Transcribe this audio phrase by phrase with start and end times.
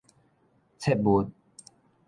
[0.79, 1.29] 切勿